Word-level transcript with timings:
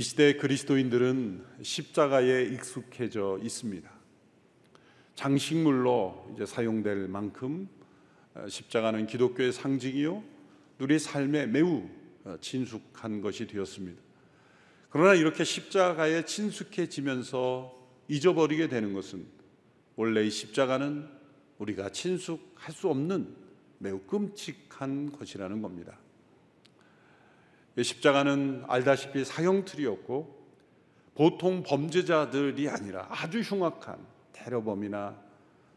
이 0.00 0.02
시대 0.02 0.32
그리스도인들은 0.32 1.44
십자가에 1.60 2.44
익숙해져 2.44 3.38
있습니다. 3.42 3.90
장식물로 5.14 6.32
이제 6.32 6.46
사용될 6.46 7.06
만큼 7.08 7.68
어, 8.32 8.48
십자가는 8.48 9.06
기독교의 9.06 9.52
상징이요 9.52 10.24
우리 10.78 10.98
삶에 10.98 11.48
매우 11.48 11.86
어, 12.24 12.38
친숙한 12.40 13.20
것이 13.20 13.46
되었습니다. 13.46 14.00
그러나 14.88 15.12
이렇게 15.12 15.44
십자가에 15.44 16.24
친숙해지면서 16.24 17.70
잊어버리게 18.08 18.70
되는 18.70 18.94
것은 18.94 19.26
원래 19.96 20.24
이 20.24 20.30
십자가는 20.30 21.10
우리가 21.58 21.90
친숙할 21.90 22.72
수 22.72 22.88
없는 22.88 23.36
매우 23.76 23.98
끔찍한 23.98 25.12
것이라는 25.12 25.60
겁니다. 25.60 25.98
십자가는 27.76 28.64
알다시피 28.66 29.24
사형틀이었고 29.24 30.40
보통 31.14 31.62
범죄자들이 31.62 32.68
아니라 32.68 33.06
아주 33.10 33.40
흉악한 33.40 33.98
테러범이나 34.32 35.16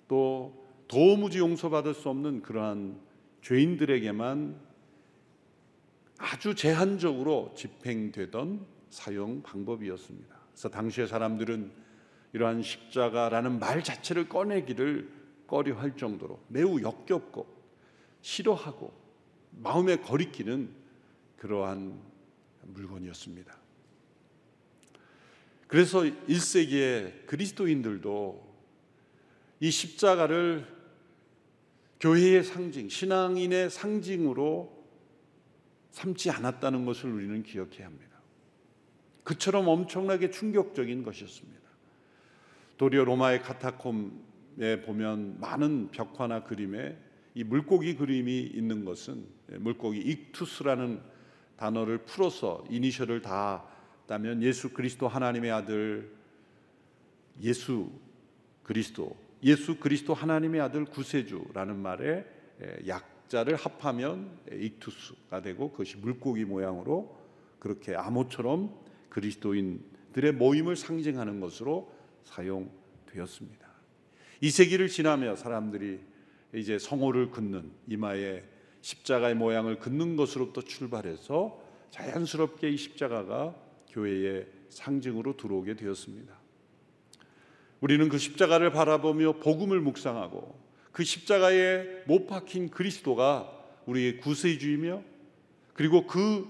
또 0.07 0.63
도무지 0.87 1.39
용서받을 1.39 1.93
수 1.93 2.09
없는 2.09 2.41
그러한 2.41 2.99
죄인들에게만 3.41 4.55
아주 6.17 6.55
제한적으로 6.55 7.53
집행되던 7.55 8.65
사용 8.89 9.41
방법이었습니다. 9.41 10.35
그래서 10.51 10.69
당시의 10.69 11.07
사람들은 11.07 11.71
이러한 12.33 12.61
십자가라는 12.63 13.59
말 13.59 13.83
자체를 13.83 14.29
꺼내기를 14.29 15.09
꺼려할 15.47 15.97
정도로 15.97 16.39
매우 16.47 16.81
역겹고 16.81 17.45
싫어하고 18.21 18.93
마음에 19.51 19.97
거리끼는 19.97 20.82
그러한 21.43 21.99
물건이었습니다. 22.61 23.53
그래서 25.67 25.99
1세기의 25.99 27.25
그리스도인들도 27.25 28.55
이 29.59 29.69
십자가를 29.69 30.65
교회의 31.99 32.45
상징, 32.45 32.87
신앙인의 32.87 33.69
상징으로 33.69 34.87
삼지 35.91 36.31
않았다는 36.31 36.85
것을 36.85 37.11
우리는 37.11 37.43
기억해야 37.43 37.87
합니다. 37.87 38.21
그처럼 39.25 39.67
엄청나게 39.67 40.31
충격적인 40.31 41.03
것이었습니다. 41.03 41.61
도리어 42.77 43.03
로마의 43.03 43.41
카타콤에 43.41 44.81
보면 44.85 45.41
많은 45.41 45.91
벽화나 45.91 46.45
그림에 46.45 46.97
이 47.35 47.43
물고기 47.43 47.97
그림이 47.97 48.43
있는 48.43 48.85
것은 48.85 49.25
물고기 49.59 49.99
익투스라는 49.99 51.11
단어를 51.57 51.99
풀어서 51.99 52.63
이니셜을 52.69 53.21
다 53.21 53.65
따면 54.07 54.41
예수 54.41 54.69
그리스도 54.73 55.07
하나님의 55.07 55.51
아들 55.51 56.11
예수 57.41 57.89
그리스도 58.63 59.15
예수 59.43 59.77
그리스도 59.77 60.13
하나님의 60.13 60.61
아들 60.61 60.85
구세주라는 60.85 61.77
말에 61.77 62.25
약자를 62.87 63.55
합하면 63.55 64.39
익투스가 64.51 65.41
되고 65.41 65.71
그것이 65.71 65.97
물고기 65.97 66.45
모양으로 66.45 67.17
그렇게 67.59 67.95
암호처럼 67.95 68.73
그리스도인들의 69.09 70.33
모임을 70.33 70.75
상징하는 70.75 71.39
것으로 71.39 71.93
사용되었습니다. 72.23 73.67
이 74.41 74.49
세기를 74.49 74.87
지나며 74.87 75.35
사람들이 75.35 75.99
이제 76.53 76.77
성호를 76.77 77.31
긋는 77.31 77.71
이마에 77.87 78.43
십자가의 78.83 79.33
모양을 79.35 79.79
긋는 79.79 80.17
것으로부터 80.17 80.61
출발해서 80.61 81.57
자연스럽게 81.89 82.69
이 82.69 82.77
십자가가 82.77 83.55
교회의 83.89 84.45
상징으로 84.69 85.37
들어오게 85.37 85.75
되었습니다. 85.75 86.33
우리는 87.79 88.09
그 88.09 88.17
십자가를 88.17 88.71
바라보며 88.71 89.33
복음을 89.39 89.79
묵상하고 89.79 90.59
그 90.91 91.03
십자가에 91.03 92.03
못 92.07 92.27
박힌 92.27 92.69
그리스도가 92.69 93.49
우리의 93.85 94.17
구세주이며 94.17 95.01
그리고 95.73 96.05
그 96.05 96.47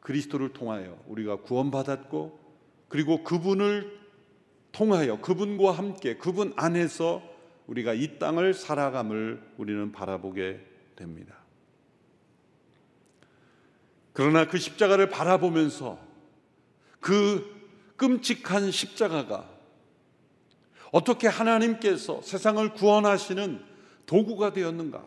그리스도를 0.00 0.54
통하여 0.54 0.98
우리가 1.06 1.42
구원받았고 1.42 2.40
그리고 2.88 3.22
그분을 3.22 4.00
통하여 4.72 5.20
그분과 5.20 5.72
함께 5.72 6.16
그분 6.16 6.54
안에서 6.56 7.22
우리가 7.66 7.92
이 7.92 8.18
땅을 8.18 8.54
살아감을 8.54 9.42
우리는 9.58 9.92
바라보게 9.92 10.60
됩니다. 10.94 11.45
그러나 14.16 14.46
그 14.48 14.56
십자가를 14.56 15.10
바라보면서 15.10 15.98
그 17.00 17.54
끔찍한 17.98 18.70
십자가가 18.70 19.46
어떻게 20.90 21.28
하나님께서 21.28 22.22
세상을 22.22 22.72
구원하시는 22.72 23.62
도구가 24.06 24.54
되었는가? 24.54 25.04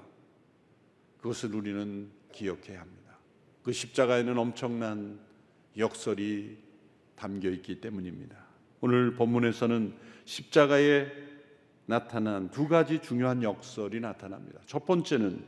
그것을 1.22 1.56
우리는 1.56 2.12
기억해야 2.32 2.82
합니다. 2.82 3.18
그 3.64 3.74
십자가에는 3.74 4.38
엄청난 4.38 5.20
역설이 5.76 6.60
담겨 7.16 7.50
있기 7.50 7.82
때문입니다. 7.82 8.38
오늘 8.80 9.16
본문에서는 9.16 9.96
십자가에 10.26 11.08
나타난 11.88 12.52
두 12.52 12.68
가지 12.68 13.00
중요한 13.00 13.42
역설이 13.42 14.02
나타납니다. 14.02 14.60
첫 14.68 14.86
번째는 14.86 15.44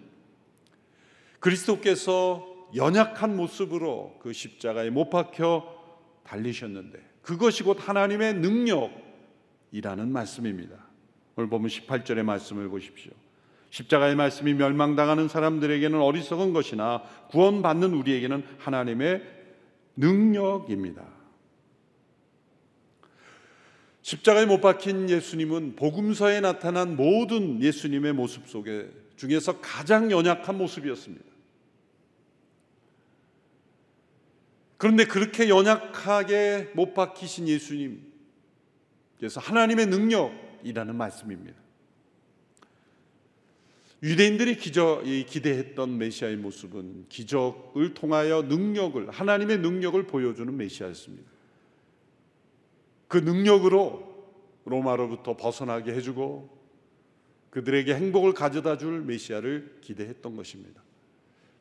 그리스도께서 1.40 2.51
연약한 2.76 3.36
모습으로 3.36 4.18
그 4.22 4.34
십자가에 4.34 4.90
못 4.90 5.10
박혀 5.10 5.66
달리셨는데 6.24 7.00
그것이 7.22 7.64
곧 7.64 7.78
하나님의 7.80 8.36
능력이라는 8.36 10.12
말씀입니다. 10.12 10.76
오늘 11.36 11.50
보면 11.50 11.70
18절의 11.70 12.24
말씀을 12.24 12.70
보십시오. 12.70 13.12
십자가의 13.70 14.16
말씀이 14.16 14.54
멸망당하는 14.54 15.28
사람들에게는 15.28 16.00
어리석은 16.00 16.52
것이나 16.54 17.04
구원받는 17.30 17.94
우리에게는 17.94 18.44
하나님의 18.58 19.24
능력입니다. 19.96 21.06
십자가에 24.02 24.46
못 24.46 24.62
박힌 24.62 25.10
예수님은 25.10 25.76
복음서에 25.76 26.42
나타난 26.42 26.96
모든 26.98 27.62
예수님의 27.62 28.14
모습 28.14 28.48
속에 28.48 28.90
중에서 29.16 29.62
가장 29.62 30.12
연약한 30.12 30.58
모습이었습니다. 30.58 31.31
그런데 34.82 35.06
그렇게 35.06 35.48
연약하게 35.48 36.72
못 36.74 36.96
박히신 36.96 37.48
예수님, 37.48 38.02
그래서 39.20 39.40
하나님의 39.40 39.86
능력이라는 39.86 40.96
말씀입니다. 40.96 41.56
유대인들이 44.02 44.58
기적, 44.58 45.04
기대했던 45.04 46.00
메시아의 46.00 46.38
모습은 46.38 47.06
기적을 47.10 47.94
통하여 47.94 48.42
능력을 48.42 49.08
하나님의 49.12 49.60
능력을 49.60 50.02
보여주는 50.08 50.58
메시아였습니다. 50.58 51.30
그 53.08 53.18
능력으로 53.18 54.32
로마로부터 54.66 55.38
벗어나게 55.38 55.94
해주고 55.94 56.58
그들에게 57.52 57.94
행복을 57.94 58.34
가져다 58.34 58.80
줄 58.80 59.02
메시아를 59.04 59.78
기대했던 59.82 60.36
것입니다. 60.36 60.82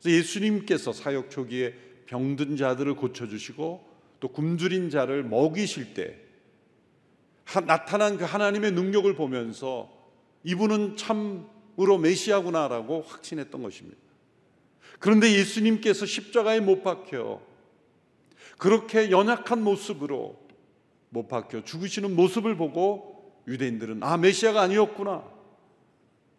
예수님께서 0.03 0.91
사역 0.91 1.29
초기에 1.29 1.90
병든 2.11 2.57
자들을 2.57 2.95
고쳐주시고 2.95 3.89
또 4.19 4.27
굶주린 4.27 4.89
자를 4.89 5.23
먹이실 5.23 5.93
때 5.93 6.19
나타난 7.65 8.17
그 8.17 8.25
하나님의 8.25 8.73
능력을 8.73 9.15
보면서 9.15 9.89
이분은 10.43 10.97
참 10.97 11.49
으로 11.79 11.97
메시아구나라고 11.97 13.01
확신했던 13.01 13.63
것입니다. 13.63 13.97
그런데 14.99 15.31
예수님께서 15.31 16.05
십자가에 16.05 16.59
못 16.59 16.83
박혀 16.83 17.41
그렇게 18.57 19.09
연약한 19.09 19.63
모습으로 19.63 20.37
못 21.09 21.29
박혀 21.29 21.63
죽으시는 21.63 22.13
모습을 22.13 22.57
보고 22.57 23.33
유대인들은 23.47 24.03
아 24.03 24.17
메시아가 24.17 24.61
아니었구나 24.61 25.23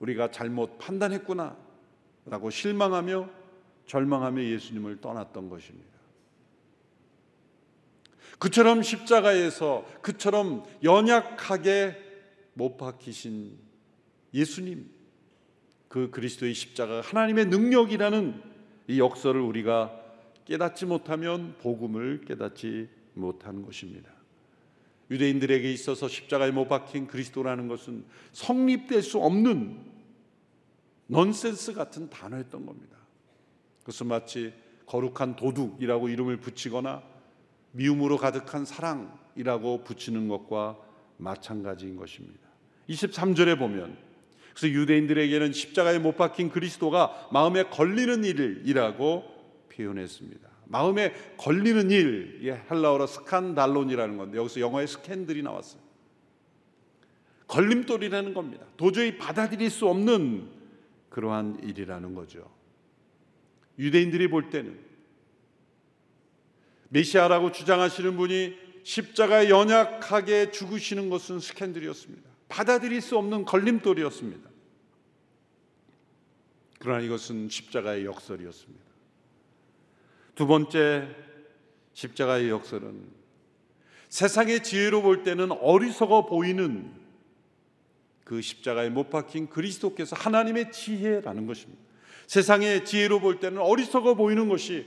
우리가 0.00 0.30
잘못 0.30 0.78
판단했구나 0.78 1.56
라고 2.26 2.50
실망하며 2.50 3.41
절망하며 3.92 4.42
예수님을 4.42 5.02
떠났던 5.02 5.50
것입니다. 5.50 5.92
그처럼 8.38 8.82
십자가에서 8.82 9.86
그처럼 10.00 10.64
연약하게 10.82 11.98
못 12.54 12.78
박히신 12.78 13.58
예수님 14.32 14.90
그 15.88 16.10
그리스도의 16.10 16.54
십자가가 16.54 17.02
하나님의 17.02 17.46
능력이라는 17.46 18.42
이 18.88 18.98
역설을 18.98 19.38
우리가 19.42 20.00
깨닫지 20.46 20.86
못하면 20.86 21.54
복음을 21.58 22.22
깨닫지 22.22 22.88
못하는 23.12 23.62
것입니다. 23.62 24.10
유대인들에게 25.10 25.70
있어서 25.70 26.08
십자가에 26.08 26.50
못 26.50 26.66
박힌 26.66 27.06
그리스도라는 27.06 27.68
것은 27.68 28.06
성립될 28.32 29.02
수 29.02 29.18
없는 29.18 29.84
넌센스 31.08 31.74
같은 31.74 32.08
단어였던 32.08 32.64
겁니다. 32.64 33.01
그것은 33.82 34.06
마치 34.08 34.52
거룩한 34.86 35.36
도둑이라고 35.36 36.08
이름을 36.08 36.38
붙이거나 36.38 37.02
미움으로 37.72 38.16
가득한 38.16 38.64
사랑이라고 38.64 39.84
붙이는 39.84 40.28
것과 40.28 40.78
마찬가지인 41.18 41.96
것입니다. 41.96 42.48
23절에 42.88 43.58
보면 43.58 43.96
그래서 44.54 44.68
유대인들에게는 44.68 45.52
십자가에 45.52 45.98
못 45.98 46.16
박힌 46.16 46.50
그리스도가 46.50 47.28
마음에 47.32 47.64
걸리는 47.64 48.24
일이라고 48.24 49.24
표현했습니다. 49.70 50.48
마음에 50.66 51.12
걸리는 51.38 51.90
일, 51.90 52.40
예, 52.44 52.62
헬라어로 52.70 53.06
스칸달론이라는 53.06 54.16
건데 54.16 54.38
여기서 54.38 54.60
영어에 54.60 54.86
스캔들이 54.86 55.42
나왔어요. 55.42 55.80
걸림돌이라는 57.46 58.32
겁니다. 58.32 58.64
도저히 58.76 59.18
받아들일 59.18 59.70
수 59.70 59.86
없는 59.88 60.48
그러한 61.10 61.60
일이라는 61.62 62.14
거죠. 62.14 62.50
유대인들이 63.78 64.28
볼 64.28 64.50
때는 64.50 64.78
메시아라고 66.90 67.52
주장하시는 67.52 68.16
분이 68.16 68.56
십자가에 68.84 69.48
연약하게 69.48 70.50
죽으시는 70.50 71.08
것은 71.08 71.40
스캔들이었습니다. 71.40 72.28
받아들일 72.48 73.00
수 73.00 73.16
없는 73.16 73.44
걸림돌이었습니다. 73.44 74.50
그러나 76.78 77.00
이것은 77.00 77.48
십자가의 77.48 78.04
역설이었습니다. 78.04 78.84
두 80.34 80.46
번째 80.46 81.08
십자가의 81.94 82.50
역설은 82.50 83.06
세상의 84.08 84.62
지혜로 84.62 85.00
볼 85.00 85.22
때는 85.22 85.52
어리석어 85.52 86.26
보이는 86.26 86.92
그 88.24 88.42
십자가에 88.42 88.90
못 88.90 89.10
박힌 89.10 89.48
그리스도께서 89.48 90.16
하나님의 90.16 90.72
지혜라는 90.72 91.46
것입니다. 91.46 91.82
세상의 92.26 92.84
지혜로 92.84 93.20
볼 93.20 93.40
때는 93.40 93.58
어리석어 93.58 94.14
보이는 94.14 94.48
것이 94.48 94.86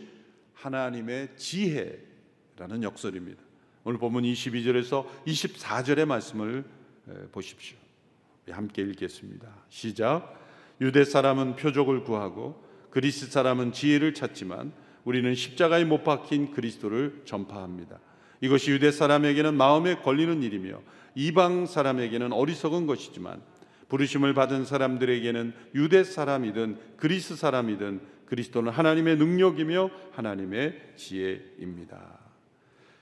하나님의 0.54 1.30
지혜라는 1.36 2.84
역설입니다. 2.84 3.42
오늘 3.84 4.00
본문 4.00 4.24
22절에서 4.24 5.06
24절의 5.28 6.06
말씀을 6.06 6.66
보십시오. 7.32 7.78
함께 8.50 8.82
읽겠습니다. 8.82 9.48
시작. 9.70 10.42
유대 10.82 11.04
사람은 11.04 11.56
표적을 11.56 12.04
구하고 12.04 12.64
그리스 12.90 13.30
사람은 13.30 13.74
지혜를 13.74 14.14
찾지만 14.14 14.72
우리는 15.04 15.36
십자가에 15.36 15.86
못 15.86 16.04
박힌 16.04 16.52
그리스도를 16.52 17.22
전파합니다. 17.26 18.00
이것이 18.42 18.72
유대 18.72 18.92
사람에게는 18.92 19.56
마음에 19.56 19.96
걸리는 19.98 20.42
일이며 20.44 20.82
이방 21.14 21.66
사람에게는 21.66 22.34
어리석은 22.34 22.88
것이지만 22.88 23.42
부르심을 23.90 24.34
받은 24.34 24.66
사람들에게는 24.66 25.54
유대 25.76 26.04
사람이든 26.04 26.98
그리스 26.98 27.36
사람이든 27.36 28.02
그리스도는 28.26 28.72
하나님의 28.72 29.18
능력이며 29.18 29.92
하나님의 30.12 30.94
지혜입니다. 30.96 32.20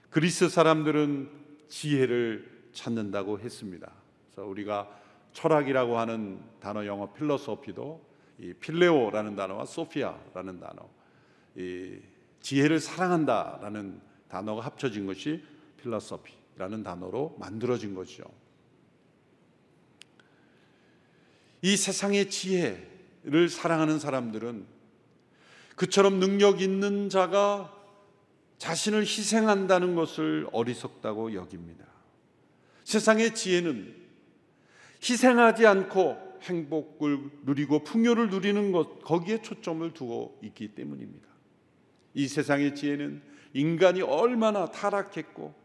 그리스 0.10 0.50
사람들은 0.50 1.30
지혜를 1.70 2.68
찾는다고 2.74 3.40
했습니다. 3.40 3.92
그래서 4.26 4.48
우리가 4.48 4.90
철학이라고 5.32 5.98
하는 5.98 6.40
단어 6.60 6.86
영어 6.86 7.14
필로소피도 7.14 8.14
이 8.40 8.54
φιλέω라는 8.54 9.36
단어와 9.36 9.66
σοφία라는 9.66 10.60
단어, 10.60 10.90
이 11.56 12.00
지혜를 12.42 12.80
사랑한다라는 12.80 14.02
단어가 14.28 14.62
합쳐진 14.62 15.06
것이 15.06 15.44
philosophy라는 15.78 16.84
단어로 16.84 17.38
만들어진 17.40 17.96
것이죠. 17.96 18.24
이 21.64 21.78
세상의 21.78 22.30
지혜를 22.30 23.48
사랑하는 23.50 23.98
사람들은 23.98 24.66
그처럼 25.78 26.20
능력 26.20 26.62
있는 26.62 27.10
자가 27.10 27.74
자신을 28.58 29.04
희생한다는 29.04 29.96
것을 29.96 30.48
어리석다고 30.52 31.34
여깁니다. 31.34 31.86
세상의 32.84 33.34
지혜는 33.34 33.96
희생하지 35.02 35.66
않고 35.66 36.40
행복을 36.42 37.30
누리고 37.44 37.86
풍요를 37.86 38.30
누리는 38.30 38.74
것 38.74 39.02
거기에 39.02 39.42
초점을 39.42 39.90
두고 39.94 40.38
있기 40.44 40.76
때문입니다. 40.76 41.30
이 42.14 42.28
세상의 42.28 42.76
지혜는 42.76 43.22
인간이 43.54 44.02
얼마나 44.02 44.70
타락했고 44.70 45.56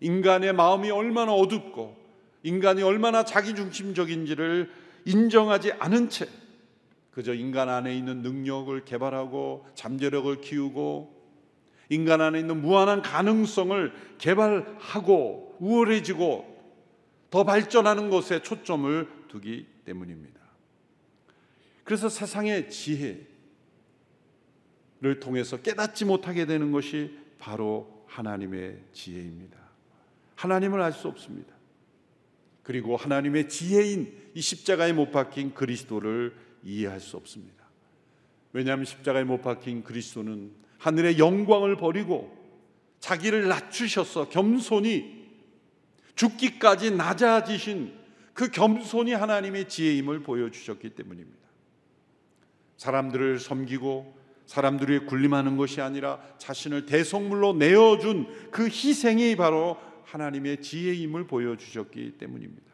인간의 0.00 0.54
마음이 0.54 0.90
얼마나 0.90 1.32
어둡고 1.32 2.04
인간이 2.42 2.82
얼마나 2.82 3.24
자기중심적인지를 3.24 4.85
인정하지 5.06 5.72
않은 5.72 6.10
채 6.10 6.28
그저 7.12 7.32
인간 7.32 7.70
안에 7.70 7.96
있는 7.96 8.20
능력을 8.20 8.84
개발하고 8.84 9.66
잠재력을 9.74 10.40
키우고 10.42 11.16
인간 11.88 12.20
안에 12.20 12.40
있는 12.40 12.60
무한한 12.60 13.00
가능성을 13.00 13.92
개발하고 14.18 15.56
우월해지고 15.60 16.56
더 17.30 17.44
발전하는 17.44 18.10
것에 18.10 18.42
초점을 18.42 19.08
두기 19.28 19.66
때문입니다. 19.84 20.40
그래서 21.84 22.08
세상의 22.08 22.68
지혜를 22.68 23.26
통해서 25.20 25.56
깨닫지 25.56 26.04
못하게 26.04 26.44
되는 26.44 26.72
것이 26.72 27.16
바로 27.38 28.04
하나님의 28.08 28.82
지혜입니다. 28.92 29.56
하나님을 30.34 30.82
알 30.82 30.92
수 30.92 31.08
없습니다. 31.08 31.55
그리고 32.66 32.96
하나님의 32.96 33.48
지혜인 33.48 34.12
이 34.34 34.40
십자가에 34.40 34.92
못 34.92 35.12
박힌 35.12 35.54
그리스도를 35.54 36.34
이해할 36.64 36.98
수 36.98 37.16
없습니다. 37.16 37.64
왜냐하면 38.52 38.84
십자가에 38.84 39.22
못 39.22 39.40
박힌 39.40 39.84
그리스도는 39.84 40.50
하늘의 40.78 41.16
영광을 41.20 41.76
버리고 41.76 42.36
자기를 42.98 43.46
낮추셔서 43.46 44.30
겸손히 44.30 45.28
죽기까지 46.16 46.90
낮아지신 46.90 47.94
그 48.34 48.50
겸손이 48.50 49.12
하나님의 49.12 49.68
지혜임을 49.68 50.24
보여주셨기 50.24 50.90
때문입니다. 50.90 51.46
사람들을 52.78 53.38
섬기고 53.38 54.18
사람들이 54.46 55.06
군림하는 55.06 55.56
것이 55.56 55.80
아니라 55.80 56.20
자신을 56.38 56.86
대성물로 56.86 57.52
내어준 57.52 58.50
그 58.50 58.64
희생이 58.64 59.36
바로 59.36 59.78
하나님의 60.06 60.62
지혜임을 60.62 61.26
보여주셨기 61.26 62.12
때문입니다. 62.18 62.64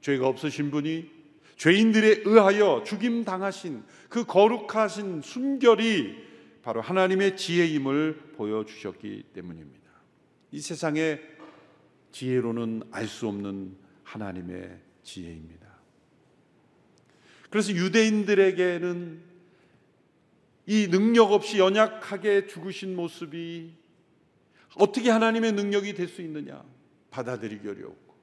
죄가 0.00 0.28
없으신 0.28 0.70
분이 0.70 1.10
죄인들에 1.56 2.22
의하여 2.24 2.82
죽임 2.84 3.24
당하신 3.24 3.82
그 4.08 4.24
거룩하신 4.24 5.22
순결이 5.22 6.24
바로 6.62 6.80
하나님의 6.80 7.36
지혜임을 7.36 8.32
보여주셨기 8.36 9.24
때문입니다. 9.32 9.90
이 10.52 10.60
세상에 10.60 11.20
지혜로는 12.12 12.84
알 12.90 13.08
수 13.08 13.28
없는 13.28 13.76
하나님의 14.02 14.78
지혜입니다. 15.02 15.64
그래서 17.50 17.72
유대인들에게는 17.72 19.22
이 20.66 20.88
능력 20.88 21.32
없이 21.32 21.58
연약하게 21.58 22.46
죽으신 22.46 22.96
모습이 22.96 23.74
어떻게 24.76 25.10
하나님의 25.10 25.52
능력이 25.52 25.94
될 25.94 26.08
수 26.08 26.20
있느냐 26.22 26.64
받아들이기 27.14 27.68
어려웠고 27.68 28.14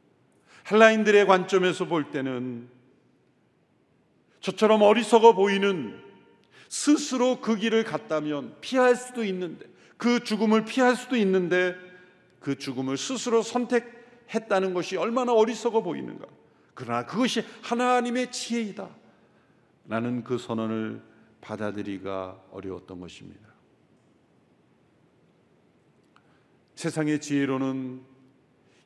헬라인들의 0.69 1.25
관점에서 1.25 1.85
볼 1.85 2.11
때는 2.11 2.69
저처럼 4.41 4.81
어리석어 4.81 5.33
보이는 5.33 5.97
스스로 6.67 7.39
그 7.39 7.55
길을 7.55 7.83
갔다면 7.85 8.57
피할 8.59 8.95
수도 8.95 9.23
있는데 9.23 9.65
그 9.97 10.23
죽음을 10.23 10.65
피할 10.65 10.95
수도 10.95 11.15
있는데 11.15 11.75
그 12.39 12.57
죽음을 12.57 12.97
스스로 12.97 13.43
선택했다는 13.43 14.73
것이 14.73 14.97
얼마나 14.97 15.31
어리석어 15.33 15.83
보이는가. 15.83 16.25
그러나 16.73 17.05
그것이 17.05 17.43
하나님의 17.61 18.31
지혜이다. 18.31 18.89
라는 19.87 20.23
그 20.23 20.37
선언을 20.37 21.01
받아들이기가 21.41 22.41
어려웠던 22.51 22.99
것입니다. 22.99 23.47
세상의 26.75 27.21
지혜로는 27.21 28.10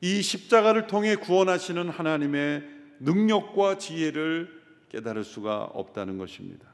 이 0.00 0.22
십자가를 0.22 0.86
통해 0.86 1.16
구원하시는 1.16 1.88
하나님의 1.88 2.68
능력과 3.00 3.78
지혜를 3.78 4.62
깨달을 4.90 5.24
수가 5.24 5.64
없다는 5.64 6.18
것입니다. 6.18 6.66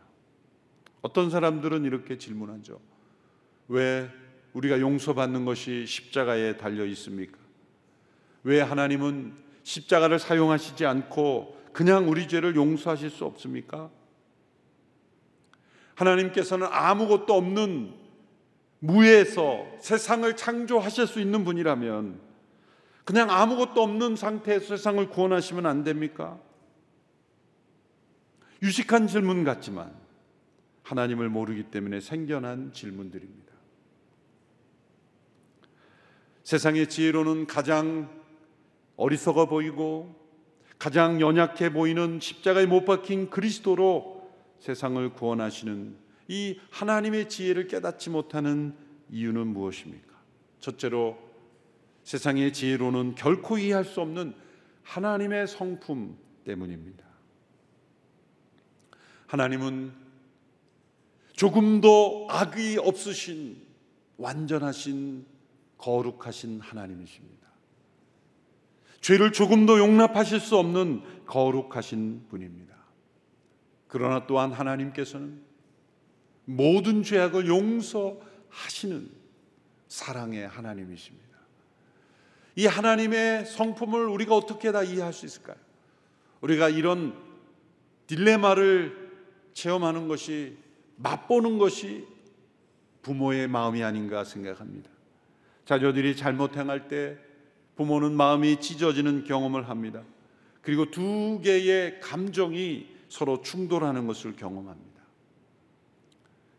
어떤 1.00 1.30
사람들은 1.30 1.84
이렇게 1.84 2.18
질문하죠. 2.18 2.80
왜 3.68 4.08
우리가 4.52 4.80
용서받는 4.80 5.44
것이 5.44 5.86
십자가에 5.86 6.56
달려 6.56 6.84
있습니까? 6.86 7.38
왜 8.44 8.60
하나님은 8.60 9.34
십자가를 9.62 10.18
사용하시지 10.18 10.84
않고 10.84 11.60
그냥 11.72 12.08
우리 12.08 12.28
죄를 12.28 12.54
용서하실 12.54 13.10
수 13.10 13.24
없습니까? 13.24 13.90
하나님께서는 15.94 16.66
아무것도 16.70 17.34
없는 17.34 17.94
무에서 18.80 19.64
세상을 19.80 20.36
창조하실 20.36 21.06
수 21.06 21.20
있는 21.20 21.44
분이라면 21.44 22.31
그냥 23.04 23.30
아무것도 23.30 23.82
없는 23.82 24.16
상태에서 24.16 24.76
세상을 24.76 25.08
구원하시면 25.08 25.66
안 25.66 25.82
됩니까? 25.82 26.38
유식한 28.62 29.08
질문 29.08 29.44
같지만 29.44 29.92
하나님을 30.82 31.28
모르기 31.28 31.64
때문에 31.64 32.00
생겨난 32.00 32.72
질문들입니다. 32.72 33.52
세상의 36.44 36.88
지혜로는 36.88 37.46
가장 37.46 38.08
어리석어 38.96 39.46
보이고 39.46 40.14
가장 40.78 41.20
연약해 41.20 41.72
보이는 41.72 42.20
십자가에 42.20 42.66
못 42.66 42.84
박힌 42.84 43.30
그리스도로 43.30 44.30
세상을 44.58 45.12
구원하시는 45.12 45.96
이 46.28 46.58
하나님의 46.70 47.28
지혜를 47.28 47.68
깨닫지 47.68 48.10
못하는 48.10 48.74
이유는 49.10 49.48
무엇입니까? 49.48 50.12
첫째로 50.60 51.31
세상의 52.04 52.52
지혜로는 52.52 53.14
결코 53.14 53.58
이해할 53.58 53.84
수 53.84 54.00
없는 54.00 54.34
하나님의 54.82 55.46
성품 55.46 56.16
때문입니다. 56.44 57.04
하나님은 59.26 59.92
조금도 61.32 62.28
악이 62.30 62.78
없으신 62.78 63.62
완전하신 64.18 65.24
거룩하신 65.78 66.60
하나님이십니다. 66.60 67.48
죄를 69.00 69.32
조금도 69.32 69.78
용납하실 69.78 70.38
수 70.38 70.56
없는 70.56 71.24
거룩하신 71.26 72.26
분입니다. 72.28 72.76
그러나 73.88 74.26
또한 74.26 74.52
하나님께서는 74.52 75.42
모든 76.44 77.02
죄악을 77.02 77.46
용서하시는 77.46 79.10
사랑의 79.88 80.46
하나님이십니다. 80.46 81.21
이 82.54 82.66
하나님의 82.66 83.46
성품을 83.46 84.06
우리가 84.08 84.36
어떻게 84.36 84.72
다 84.72 84.82
이해할 84.82 85.12
수 85.12 85.24
있을까요? 85.26 85.56
우리가 86.40 86.68
이런 86.68 87.14
딜레마를 88.06 89.10
체험하는 89.54 90.08
것이 90.08 90.56
맛보는 90.96 91.58
것이 91.58 92.06
부모의 93.02 93.48
마음이 93.48 93.82
아닌가 93.82 94.24
생각합니다. 94.24 94.90
자녀들이 95.64 96.16
잘못 96.16 96.56
행할 96.56 96.88
때 96.88 97.16
부모는 97.76 98.12
마음이 98.12 98.60
찢어지는 98.60 99.24
경험을 99.24 99.68
합니다. 99.68 100.02
그리고 100.60 100.90
두 100.90 101.40
개의 101.42 102.00
감정이 102.00 102.86
서로 103.08 103.42
충돌하는 103.42 104.06
것을 104.06 104.36
경험합니다. 104.36 104.92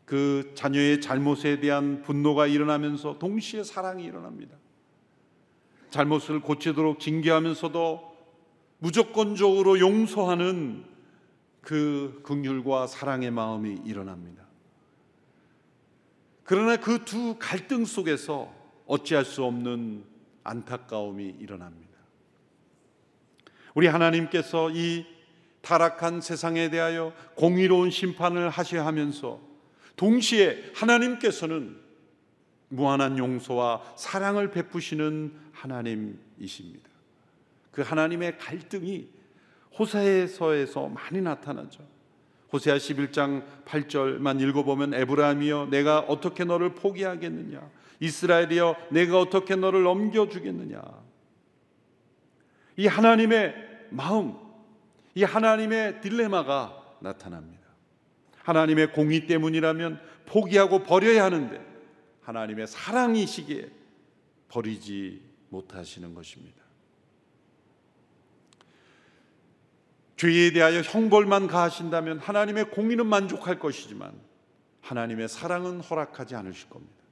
그 0.05 0.51
자녀의 0.55 1.01
잘못에 1.01 1.59
대한 1.59 2.01
분노가 2.01 2.47
일어나면서 2.47 3.17
동시에 3.19 3.63
사랑이 3.63 4.03
일어납니다. 4.03 4.57
잘못을 5.93 6.39
고치도록 6.39 6.99
징계하면서도 6.99 8.15
무조건적으로 8.79 9.79
용서하는 9.79 10.85
그 11.61 12.19
긍휼과 12.23 12.87
사랑의 12.87 13.29
마음이 13.29 13.81
일어납니다. 13.85 14.43
그러나 16.43 16.77
그 16.77 17.05
두 17.05 17.35
갈등 17.37 17.85
속에서 17.85 18.51
어찌할 18.87 19.23
수 19.23 19.43
없는 19.43 20.03
안타까움이 20.43 21.35
일어납니다. 21.39 21.93
우리 23.75 23.85
하나님께서 23.85 24.71
이 24.71 25.05
타락한 25.61 26.21
세상에 26.21 26.71
대하여 26.71 27.13
공의로운 27.35 27.91
심판을 27.91 28.49
하셔야 28.49 28.83
하면서 28.83 29.39
동시에 29.95 30.71
하나님께서는 30.73 31.82
무한한 32.73 33.17
용서와 33.17 33.81
사랑을 33.95 34.49
베푸시는 34.49 35.31
하나님이십니다. 35.51 36.89
그 37.71 37.81
하나님의 37.81 38.37
갈등이 38.39 39.07
호세서에서 39.77 40.89
많이 40.89 41.21
나타나죠. 41.21 41.83
호세아 42.51 42.77
11장 42.77 43.43
8절만 43.65 44.41
읽어보면 44.41 44.93
에브라임이여 44.93 45.69
내가 45.71 45.99
어떻게 45.99 46.43
너를 46.43 46.75
포기하겠느냐 46.75 47.67
이스라엘이여 47.99 48.75
내가 48.91 49.19
어떻게 49.19 49.55
너를 49.55 49.81
넘겨주겠느냐 49.83 50.79
이 52.77 52.85
하나님의 52.85 53.55
마음 53.89 54.35
이 55.15 55.23
하나님의 55.23 56.01
딜레마가 56.01 56.79
나타납니다 56.99 57.63
하나님의 58.43 58.93
공의 58.93 59.25
때문이라면 59.25 59.99
포기하고 60.27 60.83
버려야 60.83 61.23
하는데 61.23 61.72
하나님의 62.23 62.67
사랑이시기에 62.67 63.69
버리지 64.49 65.21
못하시는 65.49 66.13
것입니다 66.13 66.63
죄에 70.23 70.51
대하여 70.51 70.79
형벌만 70.79 71.47
가하신다면 71.47 72.19
하나님의 72.19 72.71
공의는 72.71 73.05
만족할 73.05 73.59
것이지만 73.59 74.13
하나님의 74.81 75.27
사랑은 75.27 75.81
허락하지 75.81 76.35
않으실 76.35 76.69
겁니다. 76.69 77.03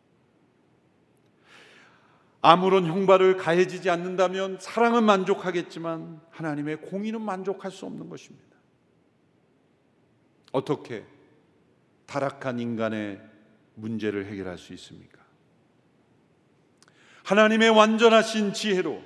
아무런 2.41 2.85
형벌을 2.85 3.37
가해지지 3.37 3.89
않는다면 3.89 4.59
사랑은 4.59 5.03
만족하겠지만 5.03 6.21
하나님의 6.29 6.81
공의는 6.81 7.21
만족할 7.21 7.71
수 7.71 7.85
없는 7.85 8.09
것입니다. 8.09 8.57
어떻게 10.51 11.05
타락한 12.07 12.59
인간의 12.59 13.21
문제를 13.75 14.25
해결할 14.25 14.57
수 14.57 14.73
있습니까? 14.73 15.19
하나님의 17.23 17.69
완전하신 17.69 18.53
지혜로 18.53 19.01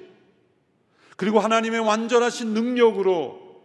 그리고 1.17 1.39
하나님의 1.39 1.79
완전하신 1.79 2.53
능력으로 2.53 3.63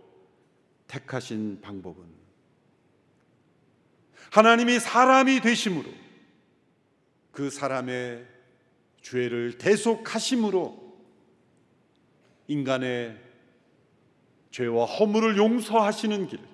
택하신 0.86 1.60
방법은 1.60 2.04
하나님이 4.30 4.78
사람이 4.78 5.40
되심으로 5.40 5.90
그 7.32 7.50
사람의 7.50 8.26
죄를 9.02 9.58
대속하심으로 9.58 10.90
인간의 12.48 13.16
죄와 14.50 14.84
허물을 14.84 15.36
용서하시는 15.36 16.26
길. 16.26 16.49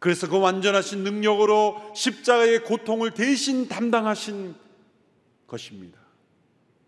그래서 0.00 0.28
그 0.28 0.40
완전하신 0.40 1.04
능력으로 1.04 1.92
십자가의 1.94 2.64
고통을 2.64 3.12
대신 3.12 3.68
담당하신 3.68 4.54
것입니다. 5.46 6.00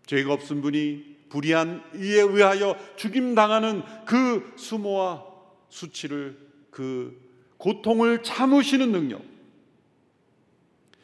죄가 0.07 0.33
없은 0.33 0.61
분이 0.61 1.13
불의한 1.29 1.83
이에 1.95 2.21
의하여 2.21 2.75
죽임 2.95 3.35
당하는 3.35 3.83
그 4.05 4.53
수모와 4.57 5.25
수치를 5.69 6.37
그 6.71 7.19
고통을 7.57 8.23
참으시는 8.23 8.91
능력. 8.91 9.23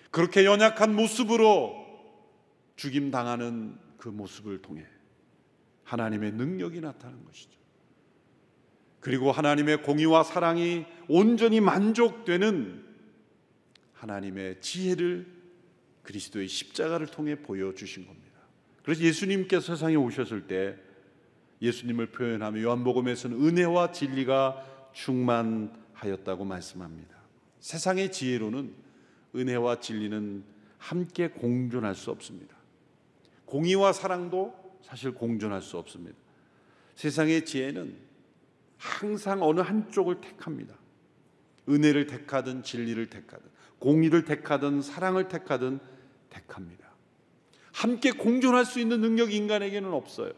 그렇게 0.09 0.45
연약한 0.45 0.95
모습으로 0.95 1.75
죽임 2.75 3.11
당하는 3.11 3.77
그 3.97 4.09
모습을 4.09 4.61
통해 4.61 4.83
하나님의 5.83 6.31
능력이 6.31 6.81
나타나는 6.81 7.23
것이죠. 7.25 7.58
그리고 8.99 9.31
하나님의 9.31 9.83
공의와 9.83 10.23
사랑이 10.23 10.85
온전히 11.07 11.61
만족되는 11.61 12.85
하나님의 13.93 14.61
지혜를 14.61 15.27
그리스도의 16.03 16.47
십자가를 16.47 17.07
통해 17.07 17.35
보여주신 17.35 18.05
겁니다. 18.05 18.39
그래서 18.83 19.01
예수님께서 19.03 19.75
세상에 19.75 19.95
오셨을 19.95 20.47
때 20.47 20.77
예수님을 21.61 22.07
표현하며 22.07 22.61
요한복음에서는 22.61 23.45
은혜와 23.45 23.91
진리가 23.91 24.91
충만하였다고 24.93 26.45
말씀합니다. 26.45 27.15
세상의 27.59 28.11
지혜로는 28.11 28.73
은혜와 29.35 29.79
진리는 29.81 30.43
함께 30.77 31.27
공존할 31.27 31.93
수 31.95 32.09
없습니다. 32.11 32.55
공의와 33.45 33.93
사랑도 33.93 34.53
사실 34.81 35.11
공존할 35.11 35.61
수 35.61 35.77
없습니다. 35.77 36.17
세상의 36.95 37.45
지혜는 37.45 38.08
항상 38.79 39.43
어느 39.43 39.59
한쪽을 39.59 40.21
택합니다. 40.21 40.73
은혜를 41.67 42.07
택하든 42.07 42.63
진리를 42.63 43.05
택하든 43.07 43.47
공의를 43.77 44.25
택하든 44.25 44.81
사랑을 44.81 45.27
택하든 45.27 45.79
택합니다. 46.29 46.89
함께 47.73 48.11
공존할 48.11 48.65
수 48.65 48.79
있는 48.79 49.01
능력이 49.01 49.35
인간에게는 49.35 49.93
없어요. 49.93 50.31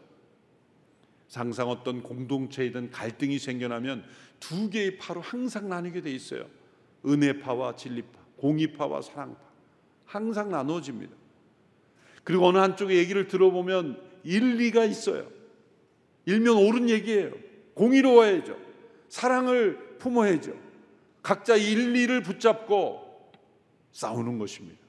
항상 1.32 1.70
어떤 1.70 2.02
공동체이든 2.02 2.90
갈등이 2.90 3.38
생겨나면 3.38 4.04
두 4.38 4.68
개의 4.68 4.98
파로 4.98 5.20
항상 5.22 5.68
나뉘게 5.68 6.02
돼 6.02 6.12
있어요. 6.12 6.46
은혜파와 7.06 7.76
진리파, 7.76 8.18
공의파와 8.36 9.00
사랑파. 9.00 9.40
항상 10.04 10.50
나눠집니다. 10.50 11.14
그리고 12.22 12.46
어느 12.46 12.58
한쪽의 12.58 12.98
얘기를 12.98 13.28
들어보면 13.28 14.00
일리가 14.24 14.84
있어요. 14.84 15.30
일면 16.26 16.56
옳은 16.56 16.90
얘기예요. 16.90 17.32
공의로워야죠. 17.74 18.56
사랑을 19.08 19.96
품어야죠. 19.98 20.52
각자 21.22 21.56
일리를 21.56 22.22
붙잡고 22.22 23.30
싸우는 23.92 24.38
것입니다. 24.38 24.80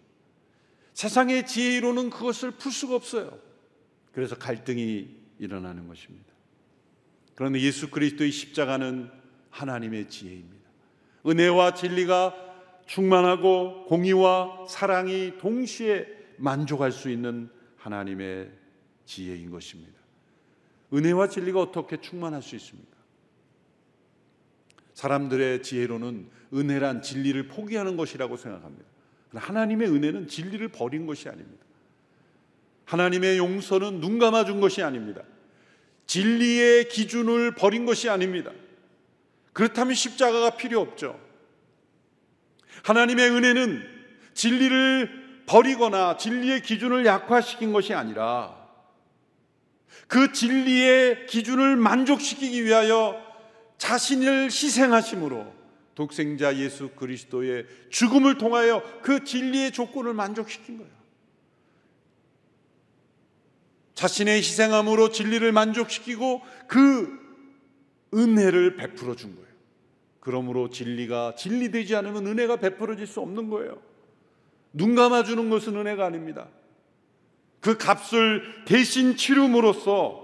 세상의 0.94 1.46
지혜로는 1.46 2.10
그것을 2.10 2.52
풀 2.52 2.72
수가 2.72 2.96
없어요. 2.96 3.38
그래서 4.12 4.36
갈등이 4.36 5.10
일어나는 5.40 5.88
것입니다. 5.88 6.32
그런데 7.36 7.60
예수 7.62 7.90
그리스도의 7.90 8.32
십자가는 8.32 9.10
하나님의 9.50 10.08
지혜입니다. 10.10 10.64
은혜와 11.26 11.74
진리가 11.74 12.36
충만하고 12.86 13.86
공의와 13.86 14.68
사랑이 14.68 15.38
동시에 15.40 16.06
만족할 16.38 16.92
수 16.92 17.10
있는 17.10 17.50
하나님의 17.78 18.52
지혜인 19.06 19.50
것입니다. 19.50 20.03
은혜와 20.94 21.28
진리가 21.28 21.60
어떻게 21.60 22.00
충만할 22.00 22.42
수 22.42 22.56
있습니까? 22.56 22.92
사람들의 24.94 25.64
지혜로는 25.64 26.30
은혜란 26.54 27.02
진리를 27.02 27.48
포기하는 27.48 27.98
것이라고 27.98 28.38
생각합니다. 28.38 28.86
하나님의 29.34 29.90
은혜는 29.90 30.28
진리를 30.28 30.68
버린 30.70 31.08
것이 31.08 31.28
아닙니다. 31.28 31.66
하나님의 32.86 33.38
용서는 33.38 34.00
눈 34.00 34.20
감아준 34.20 34.60
것이 34.62 34.84
아닙니다. 34.84 35.24
진리의 36.06 36.90
기준을 36.90 37.56
버린 37.56 37.86
것이 37.86 38.10
아닙니다. 38.10 38.52
그렇다면 39.54 39.96
십자가가 39.96 40.58
필요 40.58 40.80
없죠. 40.82 41.20
하나님의 42.84 43.30
은혜는 43.32 43.84
진리를 44.34 45.44
버리거나 45.46 46.18
진리의 46.18 46.62
기준을 46.62 47.06
약화시킨 47.06 47.74
것이 47.74 47.94
아니라 47.94 48.63
그 50.08 50.32
진리의 50.32 51.26
기준을 51.28 51.76
만족시키기 51.76 52.64
위하여 52.66 53.22
자신을 53.78 54.46
희생하심으로 54.46 55.54
독생자 55.96 56.56
예수 56.58 56.90
그리스도의 56.90 57.66
죽음을 57.90 58.38
통하여 58.38 58.84
그 59.02 59.24
진리의 59.24 59.72
조건을 59.72 60.14
만족시킨 60.14 60.78
거예요. 60.78 60.92
자신의 63.94 64.38
희생함으로 64.38 65.10
진리를 65.10 65.52
만족시키고 65.52 66.42
그 66.68 67.20
은혜를 68.14 68.76
베풀어 68.76 69.16
준 69.16 69.36
거예요. 69.36 69.48
그러므로 70.20 70.70
진리가 70.70 71.36
진리되지 71.36 71.96
않으면 71.96 72.26
은혜가 72.28 72.58
베풀어질 72.58 73.06
수 73.06 73.20
없는 73.20 73.50
거예요. 73.50 73.82
눈 74.72 74.96
감아주는 74.96 75.50
것은 75.50 75.76
은혜가 75.76 76.06
아닙니다. 76.06 76.48
그 77.64 77.78
값을 77.78 78.66
대신 78.66 79.16
치름으로써 79.16 80.22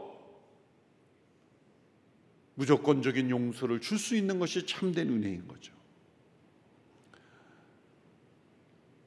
무조건적인 2.55 3.29
용서를 3.29 3.79
줄 3.79 3.97
수 3.97 4.17
있는 4.17 4.39
것이 4.39 4.65
참된 4.65 5.07
은혜인 5.07 5.47
거죠. 5.47 5.73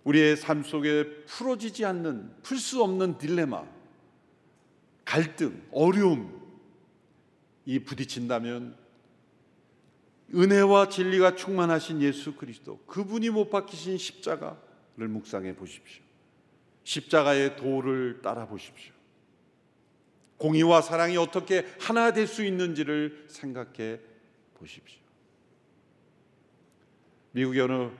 우리의 0.04 0.38
삶 0.38 0.62
속에 0.62 1.24
풀어지지 1.26 1.84
않는, 1.84 2.34
풀 2.42 2.56
수 2.56 2.82
없는 2.82 3.18
딜레마, 3.18 3.66
갈등, 5.04 5.62
어려움, 5.70 6.40
이 7.66 7.80
부딪힌다면 7.80 8.74
은혜와 10.34 10.88
진리가 10.88 11.36
충만하신 11.36 12.00
예수 12.00 12.34
그리스도, 12.34 12.78
그분이 12.86 13.28
못 13.28 13.50
박히신 13.50 13.98
십자가를 13.98 15.08
묵상해 15.08 15.54
보십시오. 15.54 16.11
십자가의 16.84 17.56
도를 17.56 18.20
따라 18.22 18.46
보십시오. 18.46 18.92
공의와 20.38 20.82
사랑이 20.82 21.16
어떻게 21.16 21.66
하나 21.80 22.12
될 22.12 22.26
수 22.26 22.44
있는지를 22.44 23.26
생각해 23.28 24.00
보십시오. 24.54 25.00
미국의 27.32 27.60
어느 27.62 27.90